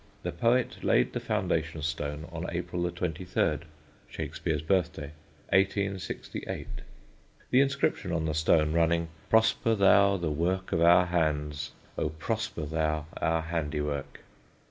The 0.23 0.31
poet 0.31 0.83
laid 0.83 1.13
the 1.13 1.19
foundation 1.19 1.83
stone 1.83 2.25
on 2.31 2.47
April 2.51 2.89
23 2.89 3.59
(Shakespeare's 4.09 4.63
birthday), 4.63 5.11
1868: 5.49 6.67
the 7.51 7.61
inscription 7.61 8.11
on 8.11 8.25
the 8.25 8.33
stone 8.33 8.73
running 8.73 9.09
"Prosper 9.29 9.75
thou 9.75 10.17
the 10.17 10.31
work 10.31 10.71
of 10.71 10.81
our 10.81 11.05
hands, 11.05 11.73
O 11.99 12.09
prosper 12.09 12.65
thou 12.65 13.05
our 13.17 13.43
handiwork." 13.43 14.21